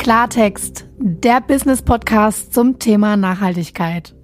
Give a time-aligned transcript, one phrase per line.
[0.00, 4.14] Klartext, der Business Podcast zum Thema Nachhaltigkeit.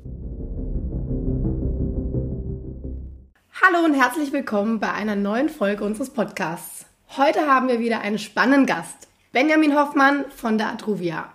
[3.61, 6.87] Hallo und herzlich willkommen bei einer neuen Folge unseres Podcasts.
[7.19, 11.31] Heute haben wir wieder einen spannenden Gast, Benjamin Hoffmann von der Atruvia.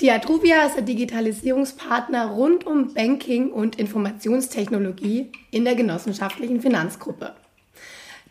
[0.00, 7.34] Die Atruvia ist der Digitalisierungspartner rund um Banking und Informationstechnologie in der genossenschaftlichen Finanzgruppe.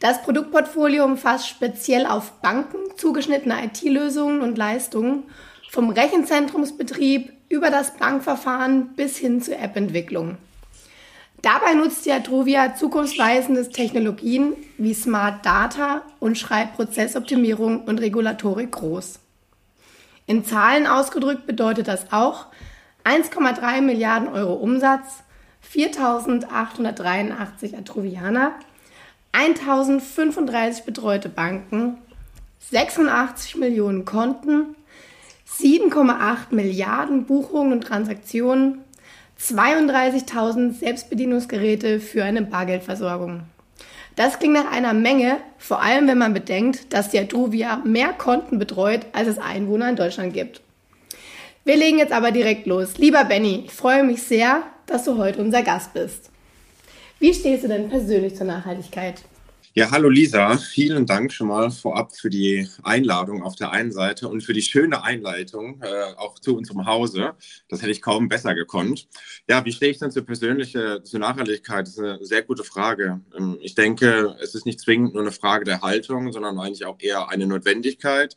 [0.01, 5.25] Das Produktportfolio umfasst speziell auf Banken zugeschnittene IT-Lösungen und Leistungen
[5.69, 10.37] vom Rechenzentrumsbetrieb über das Bankverfahren bis hin zur App-Entwicklung.
[11.43, 19.19] Dabei nutzt die Atruvia zukunftsweisende Technologien wie Smart Data und Schreibprozessoptimierung und Regulatorik groß.
[20.25, 22.47] In Zahlen ausgedrückt bedeutet das auch
[23.03, 25.21] 1,3 Milliarden Euro Umsatz,
[25.71, 28.55] 4.883 Atruvianer
[29.33, 31.97] 1035 betreute Banken,
[32.71, 34.75] 86 Millionen Konten,
[35.59, 38.79] 7,8 Milliarden Buchungen und Transaktionen,
[39.39, 43.43] 32.000 Selbstbedienungsgeräte für eine Bargeldversorgung.
[44.15, 48.59] Das klingt nach einer Menge, vor allem wenn man bedenkt, dass die Adruvia mehr Konten
[48.59, 50.61] betreut, als es Einwohner in Deutschland gibt.
[51.63, 52.97] Wir legen jetzt aber direkt los.
[52.97, 56.29] Lieber Benny, ich freue mich sehr, dass du heute unser Gast bist.
[57.19, 59.21] Wie stehst du denn persönlich zur Nachhaltigkeit?
[59.73, 64.27] Ja, hallo Lisa, vielen Dank schon mal vorab für die Einladung auf der einen Seite
[64.27, 67.35] und für die schöne Einleitung äh, auch zu unserem Hause.
[67.69, 69.07] Das hätte ich kaum besser gekonnt.
[69.47, 71.87] Ja, wie stehe ich denn zur persönlichen, zur Nachhaltigkeit?
[71.87, 73.21] Das ist eine sehr gute Frage.
[73.33, 76.97] Ähm, ich denke, es ist nicht zwingend nur eine Frage der Haltung, sondern eigentlich auch
[76.99, 78.35] eher eine Notwendigkeit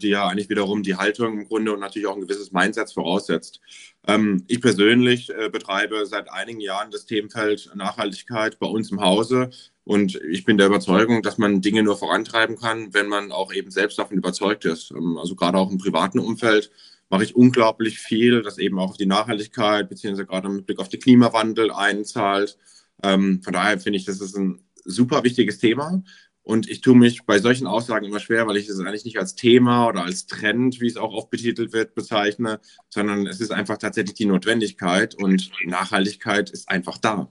[0.00, 3.60] die ja eigentlich wiederum die Haltung im Grunde und natürlich auch ein gewisses Mindset voraussetzt.
[4.06, 9.50] Ähm, ich persönlich äh, betreibe seit einigen Jahren das Themenfeld Nachhaltigkeit bei uns im Hause
[9.84, 13.70] und ich bin der Überzeugung, dass man Dinge nur vorantreiben kann, wenn man auch eben
[13.70, 14.90] selbst davon überzeugt ist.
[14.90, 16.70] Ähm, also gerade auch im privaten Umfeld
[17.10, 20.88] mache ich unglaublich viel, das eben auch auf die Nachhaltigkeit beziehungsweise gerade mit Blick auf
[20.88, 22.56] den Klimawandel einzahlt.
[23.02, 26.02] Ähm, von daher finde ich, das ist ein super wichtiges Thema.
[26.44, 29.34] Und ich tue mich bei solchen Aussagen immer schwer, weil ich es eigentlich nicht als
[29.34, 32.60] Thema oder als Trend, wie es auch oft betitelt wird, bezeichne,
[32.90, 37.28] sondern es ist einfach tatsächlich die Notwendigkeit und Nachhaltigkeit ist einfach da.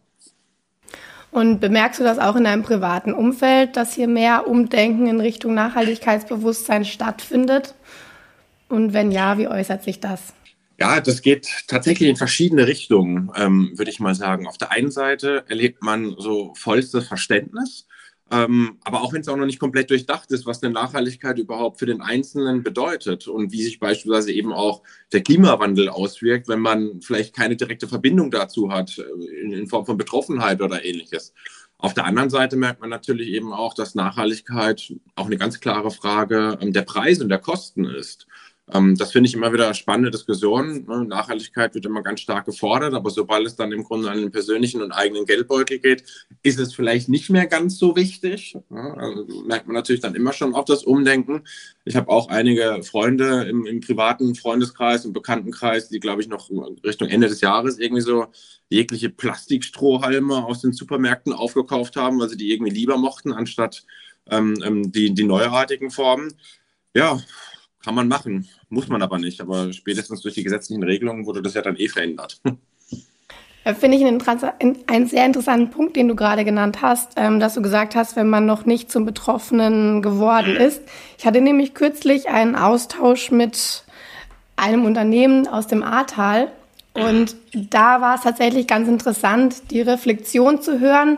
[1.30, 5.54] Und bemerkst du das auch in deinem privaten Umfeld, dass hier mehr Umdenken in Richtung
[5.54, 7.76] Nachhaltigkeitsbewusstsein stattfindet?
[8.68, 10.34] Und wenn ja, wie äußert sich das?
[10.80, 14.48] Ja, das geht tatsächlich in verschiedene Richtungen, ähm, würde ich mal sagen.
[14.48, 17.88] Auf der einen Seite erlebt man so vollstes Verständnis
[18.34, 21.78] ähm, aber auch wenn es auch noch nicht komplett durchdacht ist, was denn Nachhaltigkeit überhaupt
[21.78, 27.00] für den Einzelnen bedeutet und wie sich beispielsweise eben auch der Klimawandel auswirkt, wenn man
[27.02, 31.32] vielleicht keine direkte Verbindung dazu hat, äh, in, in Form von Betroffenheit oder ähnliches.
[31.78, 35.92] Auf der anderen Seite merkt man natürlich eben auch, dass Nachhaltigkeit auch eine ganz klare
[35.92, 38.26] Frage ähm, der Preise und der Kosten ist.
[38.72, 40.86] Ähm, das finde ich immer wieder spannende Diskussionen.
[40.88, 41.04] Ne?
[41.04, 44.82] Nachhaltigkeit wird immer ganz stark gefordert, aber sobald es dann im Grunde an den persönlichen
[44.82, 46.04] und eigenen Geldbeutel geht,
[46.44, 48.58] ist es vielleicht nicht mehr ganz so wichtig.
[48.70, 51.44] Also merkt man natürlich dann immer schon auf das Umdenken.
[51.84, 56.50] Ich habe auch einige Freunde im, im, privaten Freundeskreis und Bekanntenkreis, die, glaube ich, noch
[56.86, 58.28] Richtung Ende des Jahres irgendwie so
[58.70, 63.84] jegliche Plastikstrohhalme aus den Supermärkten aufgekauft haben, weil sie die irgendwie lieber mochten, anstatt
[64.30, 66.34] ähm, ähm die, die neuartigen Formen.
[66.96, 67.20] Ja,
[67.84, 69.42] kann man machen, muss man aber nicht.
[69.42, 72.42] Aber spätestens durch die gesetzlichen Regelungen wurde das ja dann eh verändert.
[73.80, 77.62] Finde ich einen, einen, sehr interessanten Punkt, den du gerade genannt hast, ähm, dass du
[77.62, 80.82] gesagt hast, wenn man noch nicht zum Betroffenen geworden ist.
[81.18, 83.86] Ich hatte nämlich kürzlich einen Austausch mit
[84.58, 86.52] einem Unternehmen aus dem Ahrtal
[86.94, 91.18] und da war es tatsächlich ganz interessant, die Reflexion zu hören,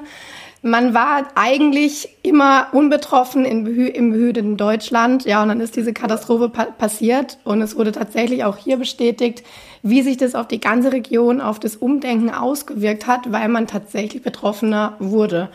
[0.65, 5.23] man war eigentlich immer unbetroffen in im behüteten Deutschland.
[5.23, 9.43] Ja, und dann ist diese Katastrophe pa passiert und es wurde tatsächlich auch hier bestätigt,
[9.83, 14.23] wie sich das auf die ganze Region, auf das Umdenken ausgewirkt hat, weil man tatsächlich
[14.23, 15.49] betroffener wurde.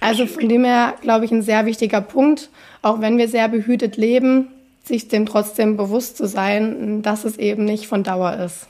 [0.00, 2.48] Also von dem her, glaube ich, ein sehr wichtiger Punkt,
[2.80, 4.48] auch wenn wir sehr behütet leben,
[4.82, 8.66] sich dem trotzdem bewusst zu sein, dass es eben nicht von Dauer ist.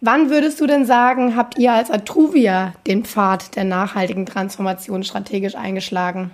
[0.00, 5.56] Wann würdest du denn sagen, habt ihr als Atruvia den Pfad der nachhaltigen Transformation strategisch
[5.56, 6.30] eingeschlagen?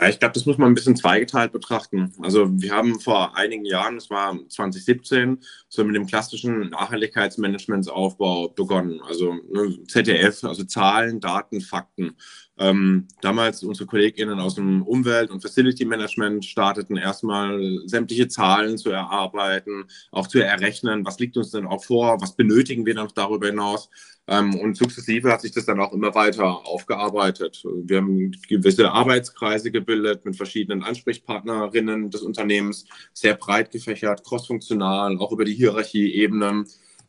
[0.00, 2.12] Ja, ich glaube, das muss man ein bisschen zweigeteilt betrachten.
[2.22, 9.00] Also wir haben vor einigen Jahren, das war 2017, so mit dem klassischen Nachhaltigkeitsmanagementsaufbau begonnen.
[9.04, 12.16] Also ne, ZDF, also Zahlen, Daten, Fakten.
[12.58, 18.90] Ähm, damals unsere KollegInnen aus dem Umwelt- und Facility Management starteten erstmal sämtliche Zahlen zu
[18.90, 23.46] erarbeiten, auch zu errechnen, was liegt uns denn auch vor, was benötigen wir noch darüber
[23.46, 23.88] hinaus.
[24.26, 27.64] Ähm, und sukzessive hat sich das dann auch immer weiter aufgearbeitet.
[27.64, 32.84] Wir haben gewisse Arbeitskreise gebildet mit verschiedenen Ansprechpartnerinnen des Unternehmens,
[33.14, 36.66] sehr breit gefächert, crossfunktional, auch über die Hierarchieebenen.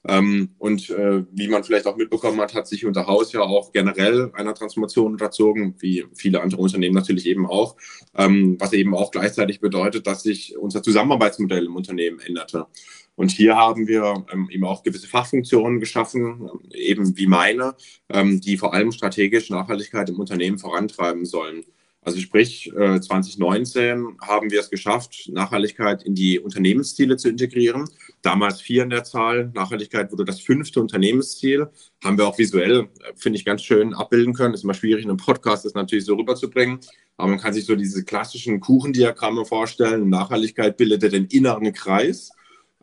[0.08, 3.74] Ähm, und äh, wie man vielleicht auch mitbekommen hat, hat sich unser Haus ja auch
[3.74, 7.76] generell einer Transformation unterzogen, wie viele andere Unternehmen natürlich eben auch,
[8.16, 12.68] ähm, was eben auch gleichzeitig bedeutet, dass sich unser Zusammenarbeitsmodell im Unternehmen änderte.
[13.16, 17.76] Und hier haben wir ähm, eben auch gewisse Fachfunktionen geschaffen, eben wie meine,
[18.08, 21.66] ähm, die vor allem strategisch Nachhaltigkeit im Unternehmen vorantreiben sollen.
[22.02, 27.90] Also sprich, 2019 äh, haben wir es geschafft, Nachhaltigkeit in die Unternehmensziele zu integrieren.
[28.22, 29.52] Damals vier in der Zahl.
[29.54, 31.70] Nachhaltigkeit wurde das fünfte Unternehmensziel.
[32.04, 34.54] Haben wir auch visuell, äh, finde ich, ganz schön abbilden können.
[34.54, 36.80] Ist immer schwierig, in einem Podcast das natürlich so rüberzubringen.
[37.18, 40.10] Aber man kann sich so diese klassischen Kuchendiagramme vorstellen.
[40.10, 42.32] Nachhaltigkeit bildete den inneren Kreis.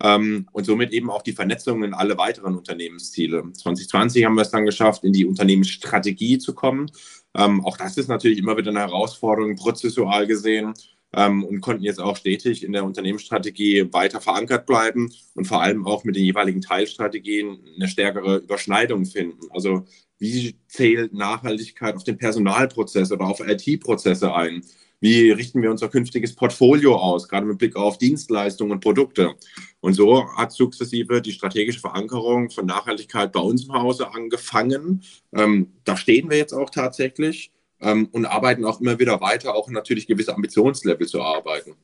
[0.01, 3.45] Ähm, und somit eben auch die Vernetzung in alle weiteren Unternehmensziele.
[3.53, 6.91] 2020 haben wir es dann geschafft, in die Unternehmensstrategie zu kommen.
[7.35, 10.75] Ähm, auch das ist natürlich immer wieder eine Herausforderung, prozessual gesehen.
[11.13, 15.87] Ähm, und konnten jetzt auch stetig in der Unternehmensstrategie weiter verankert bleiben und vor allem
[15.87, 19.41] auch mit den jeweiligen Teilstrategien eine stärkere Überschneidung finden.
[19.51, 19.87] Also
[20.19, 24.63] wie zählt Nachhaltigkeit auf den Personalprozess oder auf IT-Prozesse ein?
[25.01, 29.35] Wie richten wir unser künftiges Portfolio aus, gerade mit Blick auf Dienstleistungen und Produkte?
[29.81, 35.03] Und so hat sukzessive die strategische Verankerung von Nachhaltigkeit bei uns im Hause angefangen.
[35.35, 39.69] Ähm, da stehen wir jetzt auch tatsächlich ähm, und arbeiten auch immer wieder weiter, auch
[39.69, 41.75] natürlich gewisse Ambitionslevel zu arbeiten.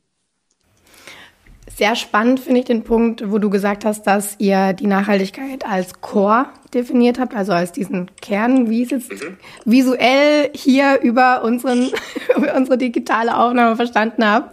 [1.75, 6.01] Sehr spannend finde ich den Punkt, wo du gesagt hast, dass ihr die Nachhaltigkeit als
[6.01, 9.37] Core definiert habt, also als diesen Kern, wie ich es jetzt mhm.
[9.65, 11.89] visuell hier über, unseren,
[12.37, 14.49] über unsere digitale Aufnahme verstanden habe.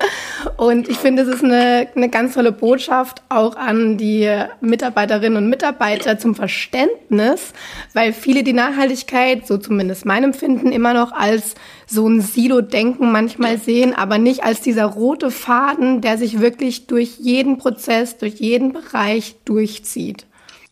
[0.57, 4.29] Und ich finde, es ist eine, eine ganz tolle Botschaft auch an die
[4.61, 7.53] Mitarbeiterinnen und Mitarbeiter zum Verständnis,
[7.93, 11.55] weil viele die Nachhaltigkeit, so zumindest mein Empfinden, immer noch als
[11.87, 17.19] so ein Silo-Denken manchmal sehen, aber nicht als dieser rote Faden, der sich wirklich durch
[17.19, 20.27] jeden Prozess, durch jeden Bereich durchzieht.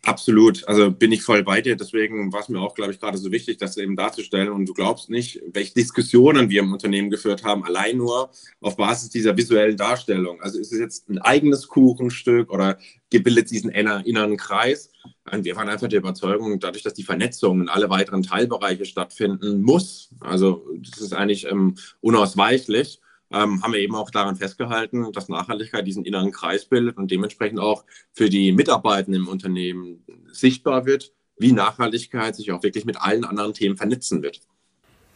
[0.09, 0.67] Absolut.
[0.67, 1.77] Also bin ich voll bei dir.
[1.77, 4.49] Deswegen war es mir auch, glaube ich, gerade so wichtig, das eben darzustellen.
[4.49, 8.31] Und du glaubst nicht, welche Diskussionen wir im Unternehmen geführt haben, allein nur
[8.63, 10.41] auf Basis dieser visuellen Darstellung.
[10.41, 12.79] Also ist es jetzt ein eigenes Kuchenstück oder
[13.11, 14.91] gebildet diesen inneren Kreis?
[15.31, 19.61] Und wir waren einfach der Überzeugung, dadurch, dass die Vernetzung in alle weiteren Teilbereiche stattfinden
[19.61, 22.99] muss, also das ist eigentlich ähm, unausweichlich,
[23.31, 27.61] ähm, haben wir eben auch daran festgehalten, dass Nachhaltigkeit diesen inneren Kreis bildet und dementsprechend
[27.61, 33.25] auch für die Mitarbeitenden im Unternehmen sichtbar wird, wie Nachhaltigkeit sich auch wirklich mit allen
[33.25, 34.41] anderen Themen vernetzen wird.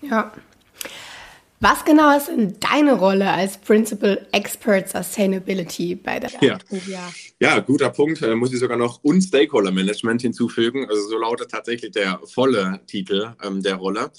[0.03, 0.33] Ja.
[1.61, 6.59] Was genau ist denn deine Rolle als Principal Expert Sustainability bei der ja.
[7.39, 8.21] ja, guter Punkt.
[8.21, 10.89] Äh, muss ich sogar noch und Stakeholder Management hinzufügen.
[10.89, 14.11] Also so lautet tatsächlich der volle Titel ähm, der Rolle.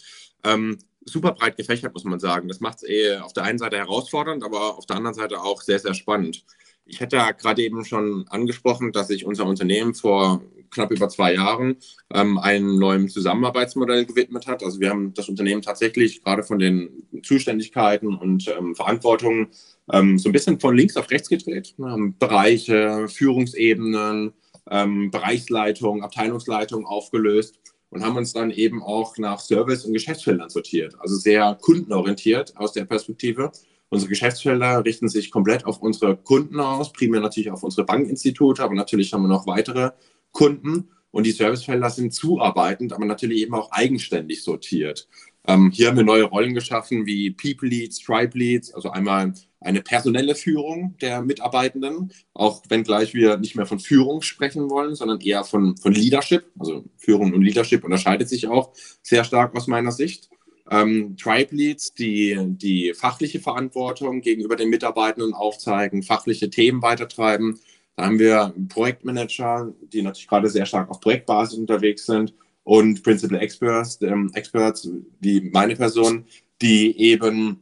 [0.46, 2.48] Ähm, super breit gefächert, muss man sagen.
[2.48, 5.62] Das macht es eh auf der einen Seite herausfordernd, aber auf der anderen Seite auch
[5.62, 6.46] sehr, sehr spannend.
[6.86, 11.36] Ich hätte ja gerade eben schon angesprochen, dass sich unser Unternehmen vor knapp über zwei
[11.36, 11.78] Jahren
[12.14, 14.64] ähm, einem neuen Zusammenarbeitsmodell gewidmet hat.
[14.64, 19.48] Also wir haben das Unternehmen tatsächlich gerade von den Zuständigkeiten und ähm, Verantwortungen
[19.92, 21.76] ähm, so ein bisschen von links auf rechts gedreht.
[21.78, 24.34] Wir haben Bereiche, Führungsebenen,
[24.70, 27.60] ähm, Bereichsleitung, Abteilungsleitung aufgelöst
[27.94, 30.96] und haben uns dann eben auch nach Service- und Geschäftsfeldern sortiert.
[31.00, 33.52] Also sehr kundenorientiert aus der Perspektive.
[33.90, 38.74] Unsere Geschäftsfelder richten sich komplett auf unsere Kunden aus, primär natürlich auf unsere Bankinstitute, aber
[38.74, 39.92] natürlich haben wir noch weitere
[40.32, 40.90] Kunden.
[41.12, 45.08] Und die Servicefelder sind zuarbeitend, aber natürlich eben auch eigenständig sortiert.
[45.46, 49.82] Ähm, hier haben wir neue Rollen geschaffen wie People Leads, Tribe Leads, also einmal eine
[49.82, 55.20] personelle Führung der Mitarbeitenden, auch wenn gleich wir nicht mehr von Führung sprechen wollen, sondern
[55.22, 56.46] eher von, von Leadership.
[56.60, 60.30] Also Führung und Leadership unterscheidet sich auch sehr stark aus meiner Sicht.
[60.70, 67.60] Ähm, Tribe Leads, die die fachliche Verantwortung gegenüber den Mitarbeitenden aufzeigen, fachliche Themen weitertreiben.
[67.96, 72.34] Da haben wir Projektmanager, die natürlich gerade sehr stark auf Projektbasis unterwegs sind
[72.64, 74.90] und Principal Experts, ähm, Experts
[75.20, 76.26] wie meine Person,
[76.62, 77.60] die eben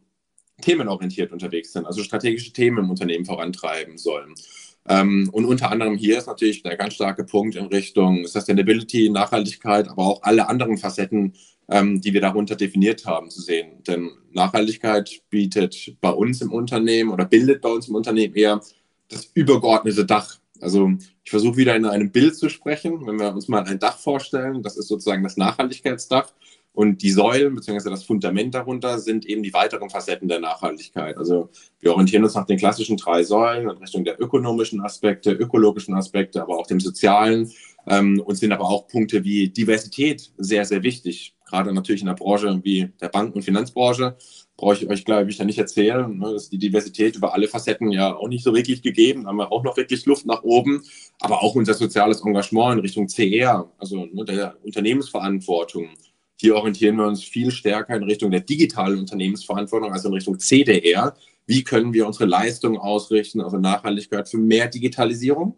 [0.62, 4.36] themenorientiert unterwegs sind, also strategische Themen im Unternehmen vorantreiben sollen.
[4.88, 9.88] Ähm, und unter anderem hier ist natürlich der ganz starke Punkt in Richtung Sustainability, Nachhaltigkeit,
[9.90, 11.34] aber auch alle anderen Facetten,
[11.70, 13.84] ähm, die wir darunter definiert haben, zu sehen.
[13.88, 18.62] Denn Nachhaltigkeit bietet bei uns im Unternehmen oder bildet bei uns im Unternehmen eher
[19.08, 20.41] das übergeordnete Dach.
[20.62, 20.92] Also
[21.24, 23.06] ich versuche wieder in einem Bild zu sprechen.
[23.06, 26.32] Wenn wir uns mal ein Dach vorstellen, das ist sozusagen das Nachhaltigkeitsdach.
[26.74, 27.90] Und die Säulen bzw.
[27.90, 31.18] das Fundament darunter sind eben die weiteren Facetten der Nachhaltigkeit.
[31.18, 31.50] Also
[31.82, 36.42] wir orientieren uns nach den klassischen drei Säulen in Richtung der ökonomischen Aspekte, ökologischen Aspekte,
[36.42, 37.52] aber auch dem sozialen.
[37.88, 41.36] Ähm, und sind aber auch Punkte wie Diversität sehr, sehr wichtig.
[41.52, 44.16] Gerade natürlich in der Branche wie der Bank- und Finanzbranche.
[44.58, 46.18] Brauche ich euch, glaube ich, ja nicht erzählen.
[46.18, 46.32] Ne?
[46.32, 49.24] Ist die Diversität über alle Facetten ja auch nicht so wirklich gegeben.
[49.24, 50.84] Da haben wir auch noch wirklich Luft nach oben.
[51.20, 55.90] Aber auch unser soziales Engagement in Richtung CR, also ne, der Unternehmensverantwortung.
[56.40, 61.16] Hier orientieren wir uns viel stärker in Richtung der digitalen Unternehmensverantwortung, also in Richtung CDR.
[61.46, 65.56] Wie können wir unsere Leistungen ausrichten, also Nachhaltigkeit für mehr Digitalisierung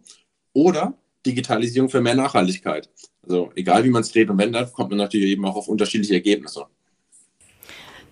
[0.52, 2.88] oder Digitalisierung für mehr Nachhaltigkeit?
[3.22, 6.14] Also egal wie man es dreht und wendet, kommt man natürlich eben auch auf unterschiedliche
[6.14, 6.66] Ergebnisse.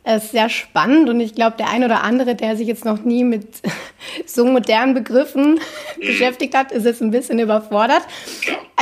[0.05, 3.05] Es ist sehr spannend und ich glaube, der ein oder andere, der sich jetzt noch
[3.05, 3.47] nie mit
[4.27, 6.01] so modernen Begriffen mhm.
[6.01, 8.03] beschäftigt hat, ist jetzt ein bisschen überfordert.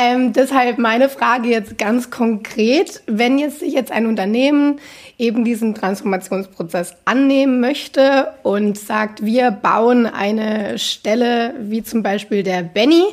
[0.01, 4.81] Ähm, deshalb meine Frage jetzt ganz konkret, wenn jetzt sich jetzt ein Unternehmen
[5.19, 12.63] eben diesen Transformationsprozess annehmen möchte und sagt, wir bauen eine Stelle wie zum Beispiel der
[12.63, 13.05] Benny,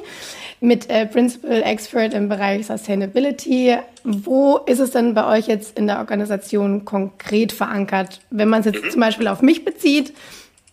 [0.59, 3.75] mit äh, Principal Expert im Bereich Sustainability.
[4.03, 8.21] Wo ist es denn bei euch jetzt in der Organisation konkret verankert?
[8.29, 10.13] Wenn man es jetzt zum Beispiel auf mich bezieht,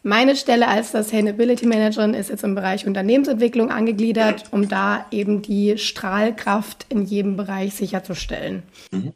[0.04, 5.78] meine Stelle als Sustainability Managerin ist jetzt im Bereich Unternehmensentwicklung angegliedert, um da eben die
[5.78, 8.62] Strahlkraft in jedem Bereich sicherzustellen.
[8.92, 9.14] Mhm.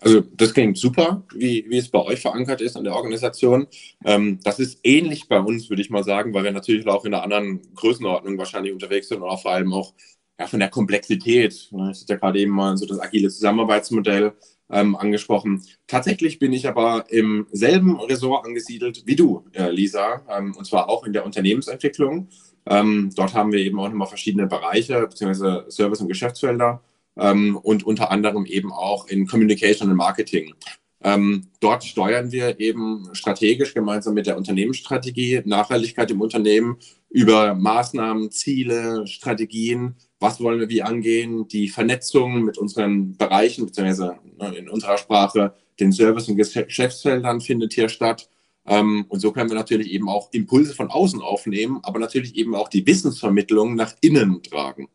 [0.00, 3.66] Also das klingt super, wie, wie es bei euch verankert ist an der Organisation.
[4.04, 7.12] Ähm, das ist ähnlich bei uns, würde ich mal sagen, weil wir natürlich auch in
[7.12, 9.92] einer anderen Größenordnung wahrscheinlich unterwegs sind und auch vor allem auch
[10.38, 11.68] ja, von der Komplexität.
[11.70, 11.92] Ne?
[11.92, 14.32] Ich hatte ja gerade eben mal so das agile Zusammenarbeitsmodell
[14.70, 15.62] ähm, angesprochen.
[15.86, 20.88] Tatsächlich bin ich aber im selben Ressort angesiedelt wie du, äh, Lisa, ähm, und zwar
[20.88, 22.28] auch in der Unternehmensentwicklung.
[22.66, 26.82] Ähm, dort haben wir eben auch nochmal verschiedene Bereiche beziehungsweise Service- und Geschäftsfelder
[27.16, 30.54] ähm, und unter anderem eben auch in Communication und Marketing.
[31.02, 36.76] Ähm, dort steuern wir eben strategisch gemeinsam mit der Unternehmensstrategie Nachhaltigkeit im Unternehmen
[37.08, 44.18] über Maßnahmen, Ziele, Strategien, was wollen wir wie angehen, die Vernetzung mit unseren Bereichen, beziehungsweise
[44.40, 48.28] ne, in unserer Sprache, den Service- und Geschäftsfeldern findet hier statt.
[48.66, 52.54] Ähm, und so können wir natürlich eben auch Impulse von außen aufnehmen, aber natürlich eben
[52.54, 54.88] auch die Wissensvermittlung nach innen tragen.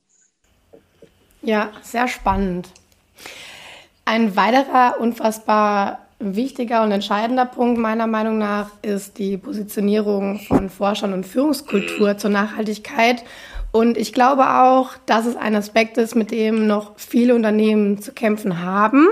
[1.41, 2.69] Ja, sehr spannend.
[4.05, 11.13] Ein weiterer unfassbar wichtiger und entscheidender Punkt meiner Meinung nach ist die Positionierung von Forschern
[11.13, 13.23] und Führungskultur zur Nachhaltigkeit.
[13.75, 18.13] Und ich glaube auch, dass es ein Aspekt ist, mit dem noch viele Unternehmen zu
[18.13, 19.05] kämpfen haben.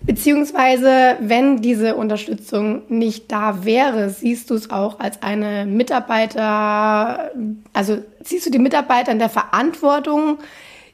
[0.00, 7.30] Beziehungsweise, wenn diese Unterstützung nicht da wäre, siehst du es auch als eine Mitarbeiter,
[7.74, 10.38] also siehst du die Mitarbeiter in der Verantwortung,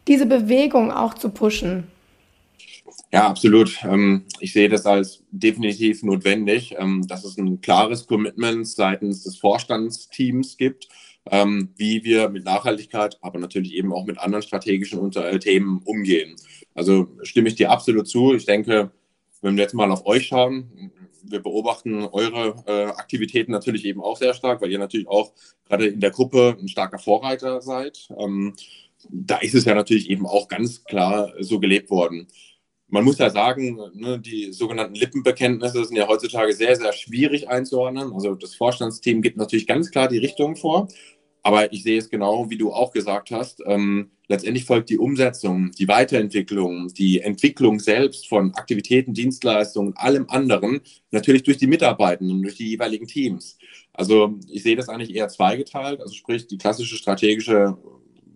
[0.09, 1.85] diese Bewegung auch zu pushen?
[3.13, 3.79] Ja, absolut.
[3.85, 9.37] Ähm, ich sehe das als definitiv notwendig, ähm, dass es ein klares Commitment seitens des
[9.37, 10.89] Vorstandsteams gibt,
[11.31, 16.37] ähm, wie wir mit Nachhaltigkeit, aber natürlich eben auch mit anderen strategischen äh, Themen umgehen.
[16.75, 18.35] Also stimme ich dir absolut zu.
[18.35, 18.91] Ich denke,
[19.41, 24.17] wenn wir jetzt mal auf euch schauen, wir beobachten eure äh, Aktivitäten natürlich eben auch
[24.17, 25.33] sehr stark, weil ihr natürlich auch
[25.69, 28.09] gerade in der Gruppe ein starker Vorreiter seid.
[29.09, 32.27] da ist es ja natürlich eben auch ganz klar so gelebt worden
[32.91, 38.13] man muss ja sagen, ne, die sogenannten Lippenbekenntnisse sind ja heutzutage sehr, sehr schwierig einzuordnen.
[38.13, 40.89] Also das Vorstandsteam gibt natürlich ganz klar die Richtung vor.
[41.43, 43.63] Aber ich sehe es genau, wie du auch gesagt hast.
[43.67, 50.81] Ähm, letztendlich folgt die Umsetzung, die Weiterentwicklung, die Entwicklung selbst von Aktivitäten, Dienstleistungen, allem anderen
[51.11, 53.59] natürlich durch die Mitarbeitenden, durch die jeweiligen Teams.
[53.93, 56.01] Also ich sehe das eigentlich eher zweigeteilt.
[56.01, 57.77] Also sprich, die klassische strategische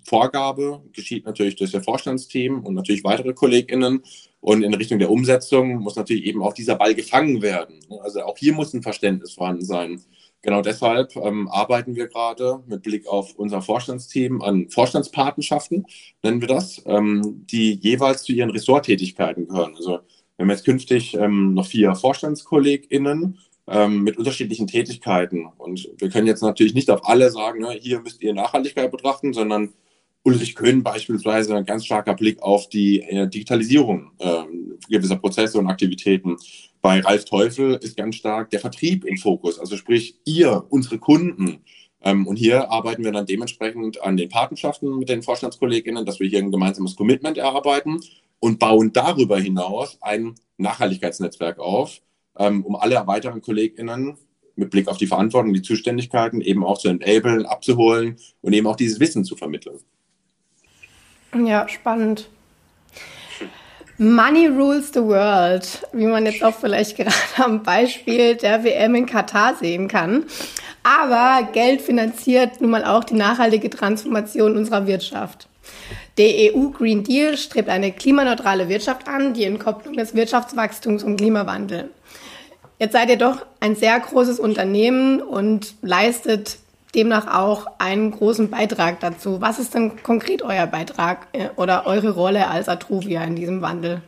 [0.04, 4.02] Vorgabe geschieht natürlich durch das Vorstandsteam und natürlich weitere KollegInnen.
[4.40, 7.80] Und in Richtung der Umsetzung muss natürlich eben auch dieser Ball gefangen werden.
[8.02, 10.02] Also auch hier muss ein Verständnis vorhanden sein.
[10.44, 15.86] Genau deshalb ähm, arbeiten wir gerade mit Blick auf unser Vorstandsteam an Vorstandspatenschaften,
[16.22, 19.74] nennen wir das, ähm, die jeweils zu ihren Ressorttätigkeiten gehören.
[19.74, 20.00] Also
[20.36, 25.46] wir haben jetzt künftig ähm, noch vier VorstandskollegInnen ähm, mit unterschiedlichen Tätigkeiten.
[25.56, 29.32] Und wir können jetzt natürlich nicht auf alle sagen, ne, hier müsst ihr Nachhaltigkeit betrachten,
[29.32, 29.72] sondern
[30.24, 34.44] Ulrich Köhn beispielsweise ein ganz starker Blick auf die äh, Digitalisierung äh,
[34.88, 36.36] gewisser Prozesse und Aktivitäten.
[36.80, 41.58] Bei Ralf Teufel ist ganz stark der Vertrieb im Fokus, also sprich ihr, unsere Kunden.
[42.02, 46.28] Ähm, und hier arbeiten wir dann dementsprechend an den Patenschaften mit den Vorstandskolleginnen, dass wir
[46.28, 48.00] hier ein gemeinsames Commitment erarbeiten
[48.40, 52.00] und bauen darüber hinaus ein Nachhaltigkeitsnetzwerk auf,
[52.38, 54.16] ähm, um alle weiteren KollegInnen
[54.56, 58.76] mit Blick auf die Verantwortung, die Zuständigkeiten eben auch zu enablen, abzuholen und eben auch
[58.76, 59.80] dieses Wissen zu vermitteln.
[61.34, 62.28] Ja, spannend.
[63.98, 69.06] Money rules the world, wie man jetzt auch vielleicht gerade am Beispiel der WM in
[69.06, 70.24] Katar sehen kann.
[70.82, 75.48] Aber Geld finanziert nun mal auch die nachhaltige Transformation unserer Wirtschaft.
[76.18, 81.90] Der EU Green Deal strebt eine klimaneutrale Wirtschaft an, die Entkopplung des Wirtschaftswachstums und Klimawandel.
[82.78, 86.58] Jetzt seid ihr doch ein sehr großes Unternehmen und leistet
[86.94, 89.40] demnach auch einen großen Beitrag dazu.
[89.40, 94.02] Was ist denn konkret euer Beitrag äh, oder eure Rolle als Atruvia in diesem Wandel?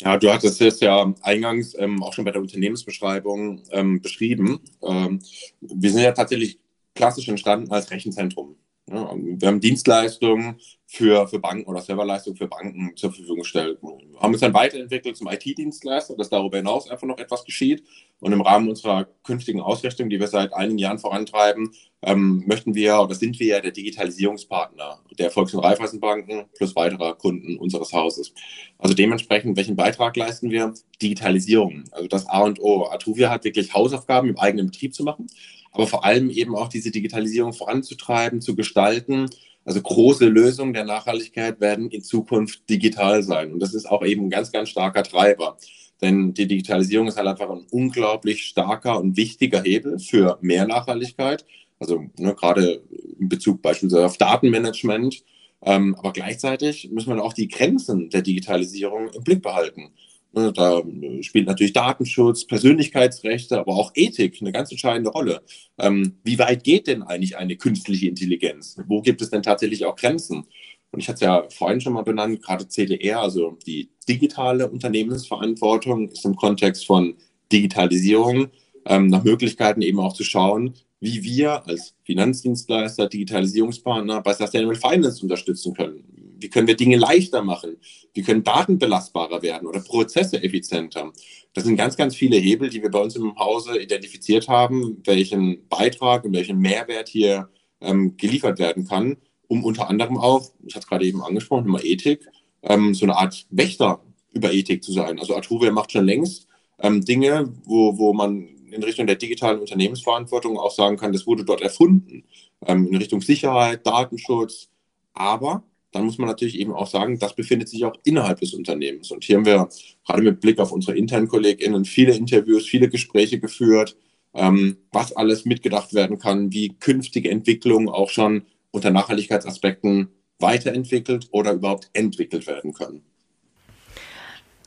[0.00, 4.60] Ja, du hattest es ja eingangs ähm, auch schon bei der Unternehmensbeschreibung ähm, beschrieben.
[4.82, 5.20] Ähm,
[5.60, 6.58] wir sind ja tatsächlich
[6.94, 8.56] klassisch entstanden als Rechenzentrum.
[8.92, 13.78] Ja, wir haben Dienstleistungen für, für Banken oder Serverleistungen für Banken zur Verfügung gestellt.
[13.80, 17.84] Wir haben uns dann weiterentwickelt zum IT-Dienstleister, dass darüber hinaus einfach noch etwas geschieht.
[18.18, 21.70] Und im Rahmen unserer künftigen Ausrichtung, die wir seit einigen Jahren vorantreiben,
[22.02, 27.14] ähm, möchten wir oder sind wir ja der Digitalisierungspartner der Volks- und Raiffeisenbanken plus weiterer
[27.14, 28.34] Kunden unseres Hauses.
[28.76, 30.74] Also dementsprechend, welchen Beitrag leisten wir?
[31.00, 32.86] Digitalisierung, also das A und O.
[32.90, 35.28] Atruvia hat wirklich Hausaufgaben im eigenen Betrieb zu machen
[35.72, 39.26] aber vor allem eben auch diese Digitalisierung voranzutreiben, zu gestalten.
[39.64, 43.52] Also große Lösungen der Nachhaltigkeit werden in Zukunft digital sein.
[43.52, 45.56] Und das ist auch eben ein ganz, ganz starker Treiber.
[46.00, 51.44] Denn die Digitalisierung ist halt einfach ein unglaublich starker und wichtiger Hebel für mehr Nachhaltigkeit.
[51.78, 52.82] Also ne, gerade
[53.18, 55.22] in Bezug beispielsweise auf Datenmanagement.
[55.62, 59.90] Ähm, aber gleichzeitig müssen wir auch die Grenzen der Digitalisierung im Blick behalten.
[60.32, 60.82] Ne, da
[61.22, 65.42] spielt natürlich Datenschutz, Persönlichkeitsrechte, aber auch Ethik eine ganz entscheidende Rolle.
[65.76, 68.76] Ähm, wie weit geht denn eigentlich eine künstliche Intelligenz?
[68.86, 70.46] Wo gibt es denn tatsächlich auch Grenzen?
[70.92, 76.08] Und ich hatte es ja vorhin schon mal benannt, gerade CDR, also die digitale Unternehmensverantwortung,
[76.08, 77.14] ist im Kontext von
[77.52, 78.48] Digitalisierung
[78.86, 85.22] ähm, nach Möglichkeiten eben auch zu schauen, wie wir als Finanzdienstleister, Digitalisierungspartner bei Sustainable Finance
[85.22, 86.04] unterstützen können.
[86.40, 87.76] Wie können wir Dinge leichter machen?
[88.14, 91.12] Wie können Daten belastbarer werden oder Prozesse effizienter?
[91.52, 95.68] Das sind ganz, ganz viele Hebel, die wir bei uns im Hause identifiziert haben, welchen
[95.68, 97.48] Beitrag und welchen Mehrwert hier
[97.80, 99.16] ähm, geliefert werden kann,
[99.48, 102.28] um unter anderem auch, ich hatte es gerade eben angesprochen, immer Ethik,
[102.62, 105.18] ähm, so eine Art Wächter über Ethik zu sein.
[105.18, 106.46] Also Atruvia macht schon längst
[106.78, 111.44] ähm, Dinge, wo, wo man in Richtung der digitalen Unternehmensverantwortung auch sagen kann, das wurde
[111.44, 112.24] dort erfunden,
[112.66, 114.68] ähm, in Richtung Sicherheit, Datenschutz.
[115.12, 119.10] Aber dann muss man natürlich eben auch sagen, das befindet sich auch innerhalb des Unternehmens.
[119.10, 119.68] Und hier haben wir
[120.06, 123.96] gerade mit Blick auf unsere internen KollegInnen viele Interviews, viele Gespräche geführt,
[124.34, 131.52] ähm, was alles mitgedacht werden kann, wie künftige Entwicklungen auch schon unter Nachhaltigkeitsaspekten weiterentwickelt oder
[131.52, 133.02] überhaupt entwickelt werden können.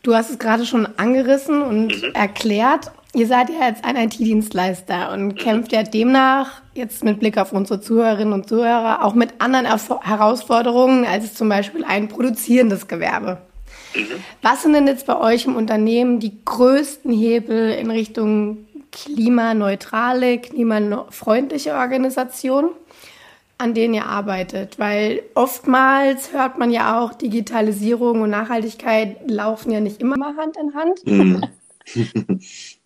[0.04, 2.12] Du hast es gerade schon angerissen und mhm.
[2.14, 2.92] erklärt.
[3.15, 5.36] Ihr seid ja jetzt ein IT-Dienstleister und mhm.
[5.36, 11.06] kämpft ja demnach jetzt mit Blick auf unsere Zuhörerinnen und Zuhörer auch mit anderen Herausforderungen
[11.06, 13.38] als zum Beispiel ein produzierendes Gewerbe.
[13.95, 14.08] Mhm.
[14.41, 21.73] Was sind denn jetzt bei euch im Unternehmen die größten Hebel in Richtung klimaneutrale, klimafreundliche
[21.73, 22.69] Organisation?
[23.60, 24.78] an denen ihr arbeitet?
[24.78, 30.58] Weil oftmals hört man ja auch, Digitalisierung und Nachhaltigkeit laufen ja nicht immer mal Hand
[30.58, 31.06] in Hand.
[31.06, 31.45] Mhm.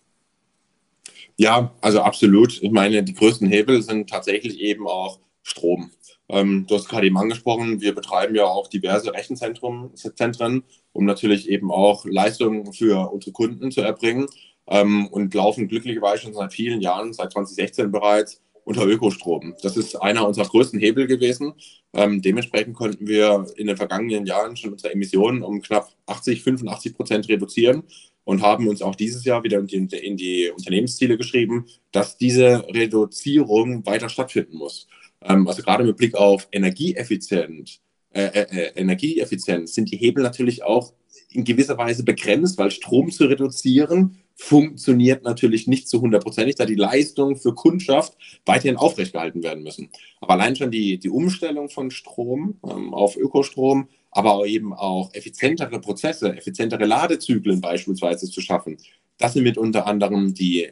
[1.38, 2.60] ja, also absolut.
[2.62, 5.92] Ich meine, die größten Hebel sind tatsächlich eben auch Strom.
[6.28, 11.70] Ähm, du hast gerade eben angesprochen, wir betreiben ja auch diverse Rechenzentren, um natürlich eben
[11.70, 14.26] auch Leistungen für unsere Kunden zu erbringen
[14.66, 19.54] ähm, und laufen glücklicherweise schon seit vielen Jahren, seit 2016 bereits, unter Ökostrom.
[19.62, 21.54] Das ist einer unserer größten Hebel gewesen.
[21.94, 26.94] Ähm, dementsprechend konnten wir in den vergangenen Jahren schon unsere Emissionen um knapp 80, 85
[26.94, 27.84] Prozent reduzieren
[28.28, 32.62] und haben uns auch dieses Jahr wieder in die, in die Unternehmensziele geschrieben, dass diese
[32.68, 34.86] Reduzierung weiter stattfinden muss.
[35.22, 40.62] Ähm, also gerade mit Blick auf Energieeffizienz, äh, äh, äh, Energieeffizienz sind die Hebel natürlich
[40.62, 40.92] auch
[41.30, 46.74] in gewisser Weise begrenzt, weil Strom zu reduzieren funktioniert natürlich nicht zu hundertprozentig, da die
[46.74, 48.14] Leistungen für Kundschaft
[48.44, 49.88] weiterhin aufrechtgehalten werden müssen.
[50.20, 53.88] Aber allein schon die, die Umstellung von Strom ähm, auf Ökostrom,
[54.18, 58.76] aber eben auch effizientere Prozesse, effizientere Ladezyklen beispielsweise zu schaffen,
[59.16, 60.68] das sind mit unter anderem die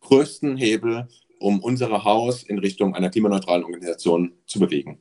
[0.00, 1.06] größten Hebel,
[1.38, 4.98] um unser Haus in Richtung einer klimaneutralen Organisation zu bewegen.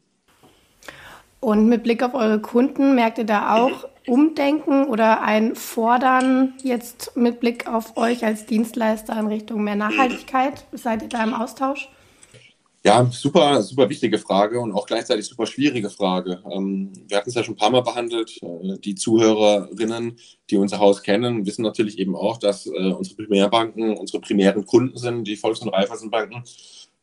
[1.40, 7.18] Und mit Blick auf eure Kunden merkt ihr da auch Umdenken oder ein Fordern jetzt
[7.18, 10.66] mit Blick auf euch als Dienstleister in Richtung mehr Nachhaltigkeit?
[10.72, 11.90] Seid ihr da im Austausch?
[12.84, 16.42] Ja, super, super wichtige Frage und auch gleichzeitig super schwierige Frage.
[16.50, 18.40] Ähm, wir hatten es ja schon ein paar Mal behandelt.
[18.42, 20.18] Äh, die Zuhörerinnen,
[20.50, 24.98] die unser Haus kennen, wissen natürlich eben auch, dass äh, unsere Primärbanken unsere primären Kunden
[24.98, 26.44] sind, die Volks- und Raiffeisenbanken.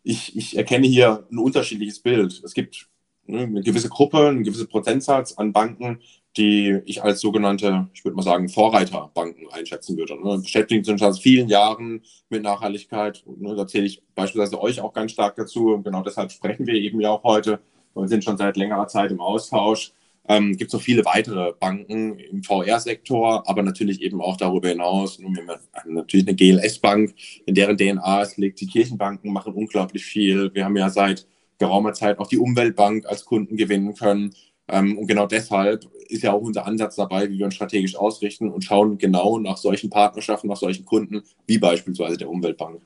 [0.05, 2.41] Ich, ich erkenne hier ein unterschiedliches Bild.
[2.45, 2.89] Es gibt
[3.27, 6.01] ne, eine gewisse Gruppe, einen gewissen Prozentsatz an Banken,
[6.37, 10.17] die ich als sogenannte, ich würde mal sagen, Vorreiterbanken einschätzen würde.
[10.21, 10.39] Ne?
[10.39, 13.23] Beschäftigen sich schon seit vielen Jahren mit Nachhaltigkeit.
[13.27, 13.55] Ne?
[13.55, 15.75] Da zähle ich beispielsweise euch auch ganz stark dazu.
[15.75, 17.61] Und genau deshalb sprechen wir eben ja auch heute.
[17.95, 19.93] Wir sind schon seit längerer Zeit im Austausch.
[20.27, 25.19] Ähm, gibt es noch viele weitere Banken im VR-Sektor, aber natürlich eben auch darüber hinaus.
[25.21, 25.29] Wir
[25.75, 28.61] haben natürlich eine GLS-Bank, in deren DNA es liegt.
[28.61, 30.53] Die Kirchenbanken machen unglaublich viel.
[30.55, 31.27] Wir haben ja seit
[31.59, 34.35] geraumer Zeit auch die Umweltbank als Kunden gewinnen können.
[34.69, 38.51] Ähm, und genau deshalb ist ja auch unser Ansatz dabei, wie wir uns strategisch ausrichten
[38.51, 42.83] und schauen genau nach solchen Partnerschaften, nach solchen Kunden, wie beispielsweise der Umweltbank.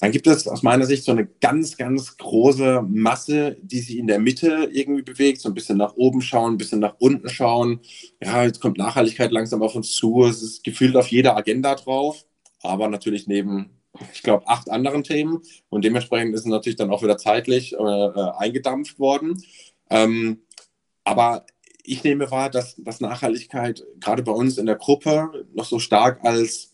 [0.00, 4.06] Dann gibt es aus meiner Sicht so eine ganz, ganz große Masse, die sich in
[4.06, 7.80] der Mitte irgendwie bewegt, so ein bisschen nach oben schauen, ein bisschen nach unten schauen.
[8.22, 10.24] Ja, jetzt kommt Nachhaltigkeit langsam auf uns zu.
[10.24, 12.24] Es ist gefühlt auf jeder Agenda drauf,
[12.62, 13.70] aber natürlich neben,
[14.14, 15.42] ich glaube, acht anderen Themen.
[15.68, 19.42] Und dementsprechend ist es natürlich dann auch wieder zeitlich äh, äh eingedampft worden.
[19.90, 20.38] Ähm,
[21.10, 21.44] aber
[21.82, 26.24] ich nehme wahr, dass, dass Nachhaltigkeit gerade bei uns in der Gruppe noch so stark
[26.24, 26.72] als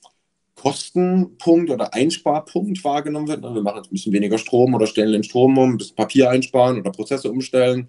[0.56, 3.42] Kostenpunkt oder Einsparpunkt wahrgenommen wird.
[3.42, 6.28] Wir machen jetzt ein bisschen weniger Strom oder stellen den Strom um, ein bisschen Papier
[6.28, 7.88] einsparen oder Prozesse umstellen.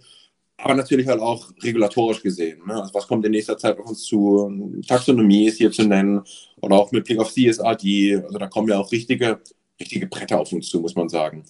[0.56, 2.62] Aber natürlich halt auch regulatorisch gesehen.
[2.66, 2.82] Ne?
[2.82, 4.82] Also was kommt in nächster Zeit auf uns zu?
[4.88, 6.22] Taxonomie ist hier zu nennen
[6.62, 8.24] oder auch mit Blick auf CSRD.
[8.24, 9.42] Also da kommen ja auch richtige,
[9.82, 11.44] richtige Bretter auf uns zu, muss man sagen.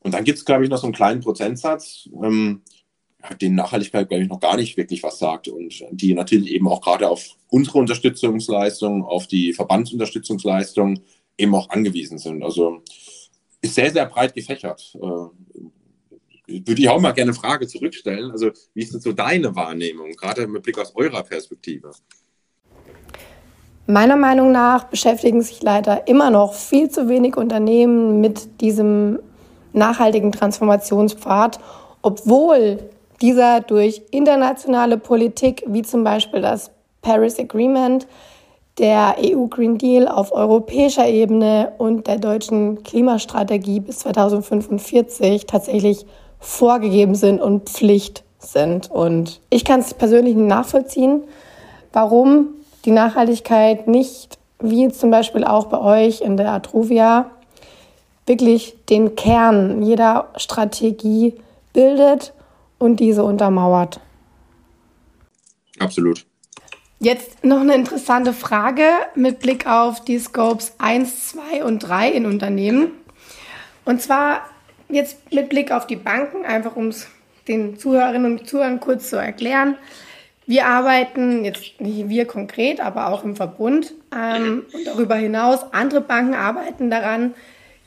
[0.00, 2.08] Und dann gibt es, glaube ich, noch so einen kleinen Prozentsatz.
[2.24, 2.62] Ähm,
[3.40, 6.80] denen Nachhaltigkeit, glaube ich, noch gar nicht wirklich was sagt und die natürlich eben auch
[6.80, 11.00] gerade auf unsere Unterstützungsleistung, auf die Verbandsunterstützungsleistung
[11.38, 12.42] eben auch angewiesen sind.
[12.42, 12.82] Also
[13.60, 14.96] ist sehr, sehr breit gefächert.
[15.00, 18.30] Äh, würde ich auch mal gerne eine Frage zurückstellen.
[18.32, 21.92] Also, wie ist denn so deine Wahrnehmung, gerade mit Blick aus eurer Perspektive?
[23.86, 29.18] Meiner Meinung nach beschäftigen sich leider immer noch viel zu wenig Unternehmen mit diesem
[29.72, 31.58] nachhaltigen Transformationspfad,
[32.02, 32.90] obwohl
[33.22, 38.06] dieser durch internationale Politik, wie zum Beispiel das Paris Agreement,
[38.78, 46.04] der EU Green Deal auf europäischer Ebene und der deutschen Klimastrategie bis 2045 tatsächlich
[46.40, 48.90] vorgegeben sind und Pflicht sind.
[48.90, 51.22] Und ich kann es persönlich nicht nachvollziehen,
[51.92, 52.48] warum
[52.84, 57.30] die Nachhaltigkeit nicht, wie zum Beispiel auch bei euch in der Atruvia,
[58.26, 61.34] wirklich den Kern jeder Strategie
[61.72, 62.32] bildet
[62.82, 64.00] und diese untermauert.
[65.78, 66.26] Absolut.
[66.98, 72.26] Jetzt noch eine interessante Frage mit Blick auf die Scopes 1, 2 und 3 in
[72.26, 72.90] Unternehmen.
[73.84, 74.42] Und zwar
[74.88, 77.06] jetzt mit Blick auf die Banken, einfach um es
[77.46, 79.76] den Zuhörerinnen und Zuhörern kurz zu erklären.
[80.46, 86.00] Wir arbeiten, jetzt nicht wir konkret, aber auch im Verbund ähm, und darüber hinaus, andere
[86.00, 87.34] Banken arbeiten daran,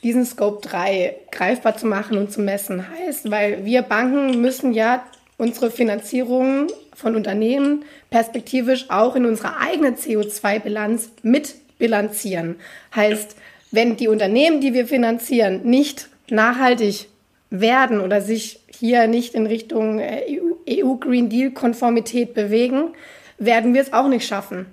[0.06, 5.04] diesen Scope 3 greifbar zu machen und zu messen heißt, weil wir Banken müssen ja
[5.38, 12.58] unsere Finanzierung von Unternehmen perspektivisch auch in unserer eigenen CO2-Bilanz mitbilanzieren.
[12.96, 13.36] Heißt,
[13.72, 17.08] wenn die Unternehmen, die wir finanzieren, nicht nachhaltig
[17.50, 22.94] werden oder sich hier nicht in Richtung EU e Green Deal Konformität bewegen,
[23.40, 24.68] werden wir es auch nicht schaffen.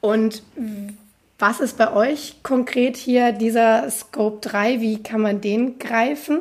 [0.00, 0.44] Und
[1.38, 4.80] was ist bei euch konkret hier dieser Scope 3?
[4.80, 6.40] Wie kann man den greifen?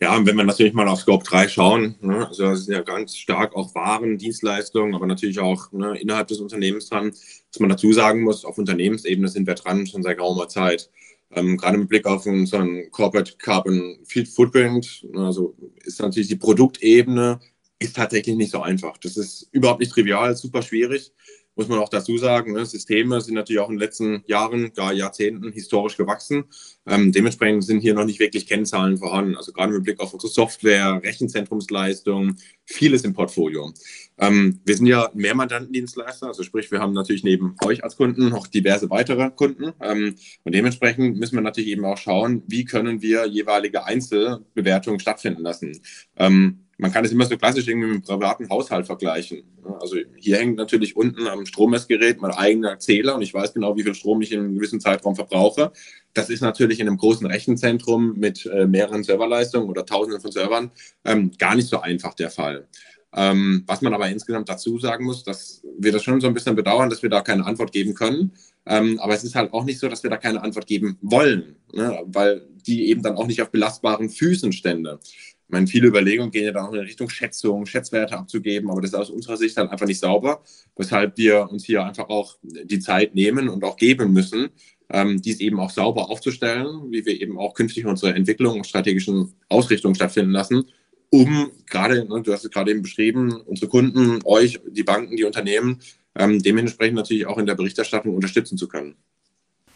[0.00, 2.82] Ja, und wenn wir natürlich mal auf Scope 3 schauen, ne, also das sind ja
[2.82, 7.70] ganz stark auch Waren, Dienstleistungen, aber natürlich auch ne, innerhalb des Unternehmens dran, dass man
[7.70, 10.90] dazu sagen muss, auf Unternehmensebene sind wir dran schon seit geraumer Zeit.
[11.34, 17.40] Ähm, gerade mit Blick auf unseren Corporate Carbon Footprint, ne, also ist natürlich die Produktebene,
[17.80, 18.98] ist tatsächlich nicht so einfach.
[18.98, 21.12] Das ist überhaupt nicht trivial, super schwierig
[21.58, 24.92] muss man auch dazu sagen, ne, Systeme sind natürlich auch in den letzten Jahren, gar
[24.92, 26.44] Jahrzehnten historisch gewachsen.
[26.86, 29.36] Ähm, dementsprechend sind hier noch nicht wirklich Kennzahlen vorhanden.
[29.36, 33.72] Also gerade mit Blick auf unsere Software, Rechenzentrumsleistung, vieles im Portfolio.
[34.18, 38.46] Ähm, wir sind ja Mehrmandantendienstleister, also sprich, wir haben natürlich neben euch als Kunden noch
[38.46, 39.72] diverse weitere Kunden.
[39.80, 45.42] Ähm, und dementsprechend müssen wir natürlich eben auch schauen, wie können wir jeweilige Einzelbewertungen stattfinden
[45.42, 45.80] lassen.
[46.16, 49.42] Ähm, man kann es immer so klassisch irgendwie mit einem privaten Haushalt vergleichen.
[49.80, 53.82] Also hier hängt natürlich unten am Strommessgerät mein eigener Zähler und ich weiß genau, wie
[53.82, 55.72] viel Strom ich in einem gewissen Zeitraum verbrauche.
[56.14, 60.70] Das ist natürlich in einem großen Rechenzentrum mit äh, mehreren Serverleistungen oder Tausenden von Servern
[61.04, 62.68] ähm, gar nicht so einfach der Fall.
[63.12, 66.54] Ähm, was man aber insgesamt dazu sagen muss, dass wir das schon so ein bisschen
[66.54, 68.32] bedauern, dass wir da keine Antwort geben können.
[68.66, 71.56] Ähm, aber es ist halt auch nicht so, dass wir da keine Antwort geben wollen,
[71.72, 72.02] ne?
[72.04, 75.00] weil die eben dann auch nicht auf belastbaren Füßen stände.
[75.48, 78.90] Ich meine, viele Überlegungen gehen ja dann auch in Richtung Schätzung, Schätzwerte abzugeben, aber das
[78.90, 80.42] ist aus unserer Sicht dann einfach nicht sauber,
[80.76, 84.50] weshalb wir uns hier einfach auch die Zeit nehmen und auch geben müssen,
[84.90, 89.32] ähm, dies eben auch sauber aufzustellen, wie wir eben auch künftig unsere Entwicklung und strategischen
[89.48, 90.66] Ausrichtungen stattfinden lassen,
[91.08, 95.24] um gerade, ne, du hast es gerade eben beschrieben, unsere Kunden, euch, die Banken, die
[95.24, 95.78] Unternehmen,
[96.14, 98.96] ähm, dementsprechend natürlich auch in der Berichterstattung unterstützen zu können.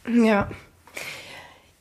[0.06, 0.50] Ja.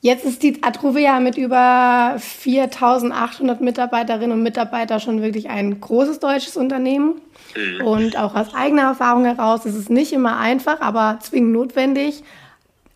[0.04, 6.56] Jetzt ist die Atruvia mit über 4800 Mitarbeiterinnen und Mitarbeitern schon wirklich ein großes deutsches
[6.56, 7.20] Unternehmen.
[7.54, 7.86] Mhm.
[7.86, 12.24] Und auch aus eigener Erfahrung heraus ist es nicht immer einfach, aber zwingend notwendig,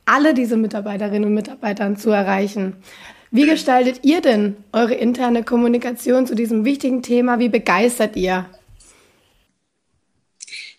[0.04, 2.74] alle diese Mitarbeiterinnen und Mitarbeiter zu erreichen.
[3.30, 7.38] Wie gestaltet ihr denn eure interne Kommunikation zu diesem wichtigen Thema?
[7.38, 8.46] Wie begeistert ihr?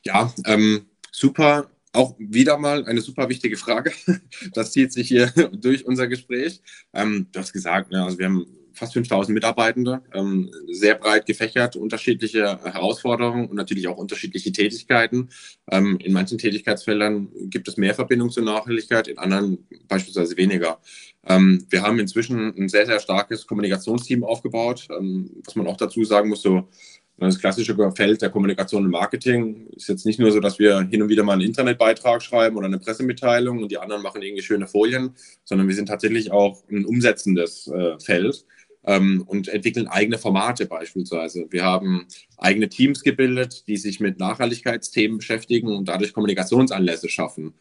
[0.04, 3.92] Ja, ähm, super auch wieder mal eine super wichtige Frage.
[4.54, 6.62] Das zieht sich hier durch unser Gespräch.
[6.94, 8.46] Ähm, du hast gesagt, ne, also wir haben
[8.78, 15.30] fast 5000 Mitarbeitende, ähm, sehr breit gefächert, unterschiedliche Herausforderungen und natürlich auch unterschiedliche Tätigkeiten.
[15.72, 20.80] Ähm, in manchen Tätigkeitsfeldern gibt es mehr Verbindung zur Nachhaltigkeit, in anderen beispielsweise weniger.
[21.26, 26.04] Ähm, wir haben inzwischen ein sehr, sehr starkes Kommunikationsteam aufgebaut, ähm, was man auch dazu
[26.06, 26.70] sagen muss, so
[27.18, 31.02] das klassische Feld der Kommunikation und Marketing ist jetzt nicht nur so, dass wir hin
[31.02, 34.68] und wieder mal einen Internetbeitrag schreiben oder eine Pressemitteilung und die anderen machen irgendwie schöne
[34.68, 38.46] Folien, sondern wir sind tatsächlich auch ein umsetzendes äh, Feld
[38.86, 41.48] ähm, und entwickeln eigene Formate beispielsweise.
[41.50, 47.56] Wir haben eigene Teams gebildet, die sich mit Nachhaltigkeitsthemen beschäftigen und dadurch Kommunikationsanlässe schaffen.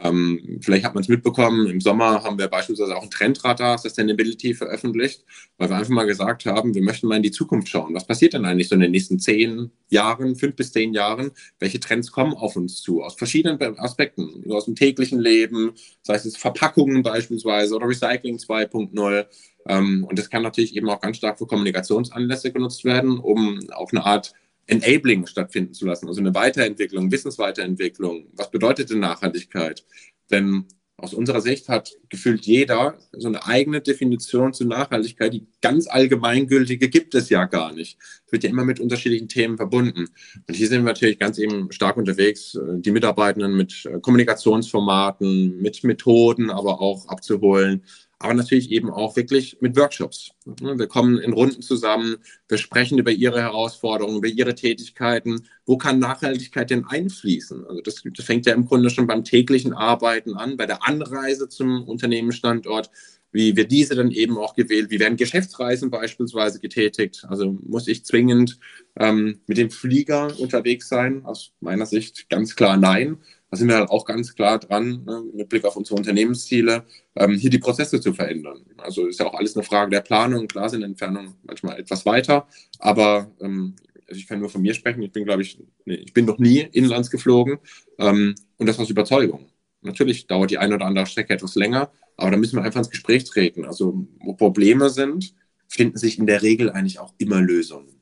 [0.00, 4.54] Ähm, vielleicht hat man es mitbekommen, im Sommer haben wir beispielsweise auch ein Trendradar Sustainability
[4.54, 5.22] veröffentlicht,
[5.58, 7.94] weil wir einfach mal gesagt haben, wir möchten mal in die Zukunft schauen.
[7.94, 11.32] Was passiert denn eigentlich so in den nächsten zehn Jahren, fünf bis zehn Jahren?
[11.58, 13.02] Welche Trends kommen auf uns zu?
[13.02, 19.26] Aus verschiedenen Aspekten, aus dem täglichen Leben, sei es Verpackungen beispielsweise oder Recycling 2.0.
[19.68, 23.90] Ähm, und das kann natürlich eben auch ganz stark für Kommunikationsanlässe genutzt werden, um auf
[23.92, 24.32] eine Art
[24.72, 28.26] Enabling stattfinden zu lassen, also eine Weiterentwicklung, Wissensweiterentwicklung.
[28.32, 29.84] Was bedeutet denn Nachhaltigkeit?
[30.30, 35.32] Denn aus unserer Sicht hat gefühlt jeder so eine eigene Definition zu Nachhaltigkeit.
[35.32, 37.98] Die ganz allgemeingültige gibt es ja gar nicht.
[38.24, 40.06] Es wird ja immer mit unterschiedlichen Themen verbunden.
[40.46, 46.50] Und hier sind wir natürlich ganz eben stark unterwegs, die Mitarbeitenden mit Kommunikationsformaten, mit Methoden
[46.50, 47.82] aber auch abzuholen,
[48.22, 50.32] aber natürlich eben auch wirklich mit Workshops.
[50.44, 52.16] Wir kommen in Runden zusammen,
[52.48, 55.46] wir sprechen über ihre Herausforderungen, über ihre Tätigkeiten.
[55.66, 57.66] Wo kann Nachhaltigkeit denn einfließen?
[57.66, 61.48] Also das, das fängt ja im Grunde schon beim täglichen Arbeiten an, bei der Anreise
[61.48, 62.90] zum Unternehmensstandort.
[63.32, 64.90] Wie wird diese dann eben auch gewählt?
[64.90, 67.24] Wie werden Geschäftsreisen beispielsweise getätigt?
[67.28, 68.58] Also muss ich zwingend
[68.96, 71.24] ähm, mit dem Flieger unterwegs sein?
[71.24, 73.16] Aus meiner Sicht ganz klar nein.
[73.52, 76.84] Da sind wir halt auch ganz klar dran, ne, mit Blick auf unsere Unternehmensziele,
[77.16, 78.64] ähm, hier die Prozesse zu verändern.
[78.78, 80.48] Also ist ja auch alles eine Frage der Planung.
[80.48, 83.76] Klar sind Entfernungen manchmal etwas weiter, aber ähm,
[84.08, 85.02] also ich kann nur von mir sprechen.
[85.02, 87.58] Ich bin, glaube ich, nee, ich bin noch nie inlands geflogen
[87.98, 89.50] ähm, und das aus Überzeugung.
[89.82, 92.88] Natürlich dauert die eine oder andere Strecke etwas länger, aber da müssen wir einfach ins
[92.88, 93.66] Gespräch treten.
[93.66, 95.34] Also wo Probleme sind,
[95.68, 98.00] finden sich in der Regel eigentlich auch immer Lösungen.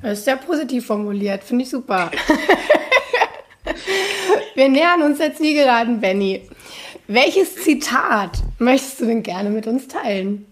[0.00, 2.10] Das ist sehr positiv formuliert, finde ich super.
[4.54, 6.42] Wir nähern uns der Zielgeraden, Benny.
[7.06, 10.46] Welches Zitat möchtest du denn gerne mit uns teilen?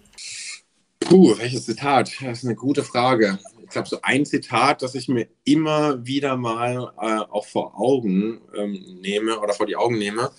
[1.01, 2.13] Puh, welches Zitat?
[2.21, 3.39] Das ist eine gute Frage.
[3.63, 8.41] Ich glaube, so ein Zitat, das ich mir immer wieder mal äh, auch vor Augen
[8.57, 10.31] ähm, nehme oder vor die Augen nehme,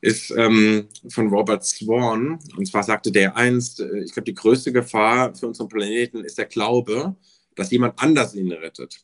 [0.00, 2.38] ist ähm, von Robert Swan.
[2.56, 6.38] Und zwar sagte der einst, äh, ich glaube, die größte Gefahr für unseren Planeten ist
[6.38, 7.14] der Glaube,
[7.54, 9.00] dass jemand anders ihn rettet.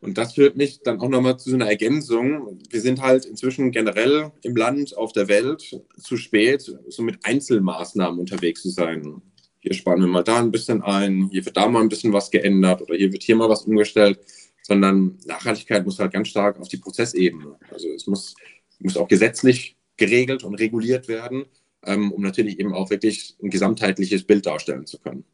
[0.00, 2.60] Und das führt mich dann auch nochmal zu so einer Ergänzung.
[2.70, 8.20] Wir sind halt inzwischen generell im Land, auf der Welt zu spät, so mit Einzelmaßnahmen
[8.20, 9.22] unterwegs zu sein.
[9.60, 12.30] Hier sparen wir mal da ein bisschen ein, hier wird da mal ein bisschen was
[12.30, 14.20] geändert oder hier wird hier mal was umgestellt,
[14.62, 17.56] sondern Nachhaltigkeit muss halt ganz stark auf die Prozessebene.
[17.72, 18.36] Also es muss,
[18.78, 21.46] muss auch gesetzlich geregelt und reguliert werden,
[21.84, 25.24] ähm, um natürlich eben auch wirklich ein gesamtheitliches Bild darstellen zu können.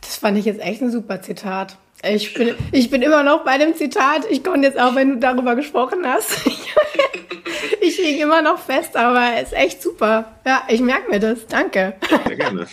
[0.00, 1.78] Das fand ich jetzt echt ein super Zitat.
[2.08, 4.22] Ich bin, ich bin immer noch bei dem Zitat.
[4.30, 6.46] Ich konnte jetzt auch, wenn du darüber gesprochen hast.
[7.80, 10.32] ich hing immer noch fest, aber es ist echt super.
[10.44, 11.46] Ja, ich merke mir das.
[11.46, 11.94] Danke.
[12.26, 12.66] Sehr gerne.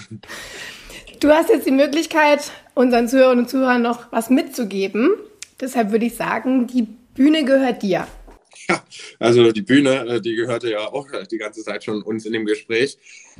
[1.19, 5.11] Du hast jetzt die Möglichkeit, unseren Zuhörerinnen und Zuhörern noch was mitzugeben.
[5.59, 8.07] Deshalb würde ich sagen, die Bühne gehört dir.
[8.69, 8.83] Ja,
[9.19, 12.45] also die Bühne, äh, die gehörte ja auch die ganze Zeit schon uns in dem
[12.45, 12.97] Gespräch.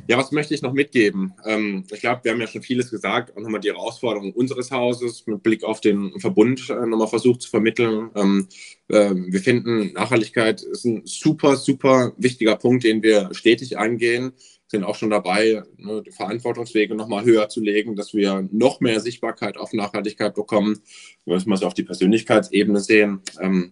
[0.08, 1.34] Ja, was möchte ich noch mitgeben?
[1.44, 5.26] Ähm, ich glaube, wir haben ja schon vieles gesagt, auch nochmal die Herausforderungen unseres Hauses
[5.26, 8.10] mit Blick auf den Verbund äh, nochmal versucht zu vermitteln.
[8.14, 8.48] Ähm,
[8.90, 14.32] ähm, wir finden, Nachhaltigkeit ist ein super, super wichtiger Punkt, den wir stetig angehen
[14.72, 19.00] sind auch schon dabei, ne, die Verantwortungswege nochmal höher zu legen, dass wir noch mehr
[19.00, 20.80] Sichtbarkeit auf Nachhaltigkeit bekommen.
[21.26, 23.20] Wir müssen es auf die Persönlichkeitsebene sehen.
[23.38, 23.70] Ähm,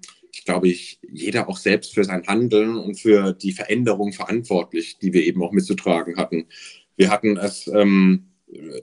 [0.50, 5.24] glaube, ich, jeder auch selbst für sein Handeln und für die Veränderung verantwortlich, die wir
[5.24, 6.46] eben auch mitzutragen hatten.
[6.96, 8.26] Wir hatten es ähm,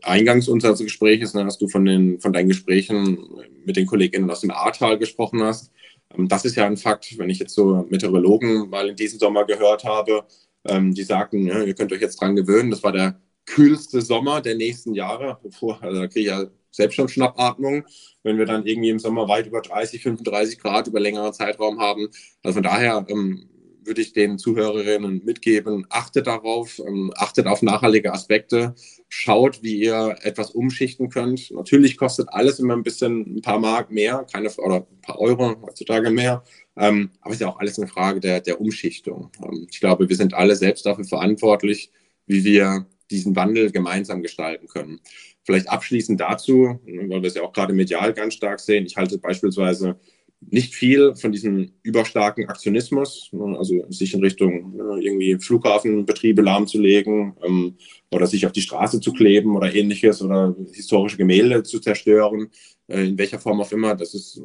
[0.01, 3.19] eingangs unseres Gesprächs, ne, dass du von, den, von deinen Gesprächen
[3.65, 5.71] mit den Kolleginnen aus dem Ahrtal gesprochen hast.
[6.17, 9.45] Ähm, das ist ja ein Fakt, wenn ich jetzt so Meteorologen mal in diesem Sommer
[9.45, 10.23] gehört habe,
[10.65, 14.39] ähm, die sagten, ja, ihr könnt euch jetzt dran gewöhnen, das war der kühlste Sommer
[14.39, 15.37] der nächsten Jahre.
[15.43, 17.85] Bevor, also da kriege ich ja selbst schon Schnappatmung,
[18.23, 22.09] wenn wir dann irgendwie im Sommer weit über 30, 35 Grad über längeren Zeitraum haben.
[22.43, 23.49] Also von daher ähm,
[23.87, 28.75] würde ich den Zuhörerinnen mitgeben, achtet darauf, ähm, achtet auf nachhaltige Aspekte,
[29.07, 31.49] schaut, wie ihr etwas umschichten könnt.
[31.51, 35.55] Natürlich kostet alles immer ein bisschen, ein paar Mark mehr, keine, oder ein paar Euro
[35.61, 36.43] heutzutage mehr.
[36.75, 39.31] Ähm, aber es ist ja auch alles eine Frage der, der Umschichtung.
[39.41, 41.91] Ähm, ich glaube, wir sind alle selbst dafür verantwortlich,
[42.27, 44.99] wie wir diesen Wandel gemeinsam gestalten können.
[45.47, 48.85] Vielleicht abschließend dazu, weil wir es ja auch gerade medial ganz stark sehen.
[48.85, 49.95] Ich halte beispielsweise
[50.39, 57.35] nicht viel von diesem überstarken Aktionismus, ne, also sich in Richtung ne, irgendwie Flughafenbetriebe lahmzulegen
[57.43, 57.75] ähm,
[58.11, 62.49] oder sich auf die Straße zu kleben oder ähnliches oder historische Gemälde zu zerstören,
[62.87, 63.95] äh, in welcher Form auch immer.
[63.95, 64.41] Das ist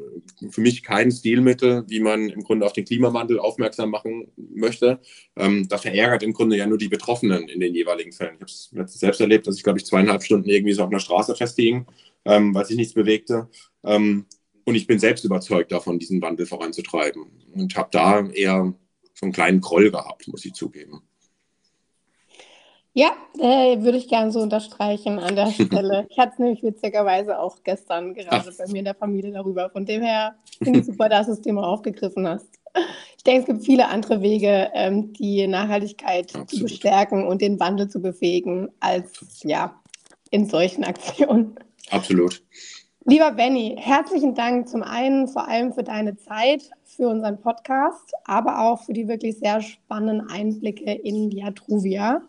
[0.50, 4.98] für mich kein Stilmittel, wie man im Grunde auf den Klimawandel aufmerksam machen möchte.
[5.36, 8.38] Ähm, das verärgert im Grunde ja nur die Betroffenen in den jeweiligen Fällen.
[8.46, 11.00] Ich habe es selbst erlebt, dass ich, glaube ich, zweieinhalb Stunden irgendwie so auf einer
[11.00, 11.86] Straße festhing,
[12.24, 13.48] ähm, weil sich nichts bewegte.
[13.84, 14.24] Ähm,
[14.64, 17.24] und ich bin selbst überzeugt davon, diesen Wandel voranzutreiben.
[17.54, 18.74] Und habe da eher
[19.14, 21.02] so einen kleinen Groll gehabt, muss ich zugeben.
[22.94, 26.06] Ja, äh, würde ich gerne so unterstreichen an der Stelle.
[26.10, 28.56] Ich hatte es nämlich witzigerweise auch gestern gerade Ach.
[28.58, 29.70] bei mir in der Familie darüber.
[29.70, 32.48] Von dem her finde ich super, dass du das Thema aufgegriffen hast.
[33.16, 36.50] Ich denke, es gibt viele andere Wege, ähm, die Nachhaltigkeit Absolut.
[36.50, 39.80] zu bestärken und den Wandel zu befähigen, als ja
[40.30, 41.54] in solchen Aktionen.
[41.90, 42.42] Absolut.
[43.04, 48.60] Lieber Benny, herzlichen Dank zum einen vor allem für deine Zeit, für unseren Podcast, aber
[48.60, 52.22] auch für die wirklich sehr spannenden Einblicke in die Atruvia.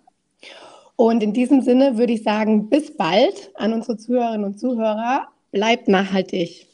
[0.96, 5.28] Und in diesem Sinne würde ich sagen, bis bald an unsere Zuhörerinnen und Zuhörer.
[5.52, 6.66] Bleibt nachhaltig.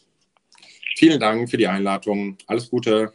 [0.96, 2.38] Vielen Dank für die Einladung.
[2.48, 3.12] Alles Gute.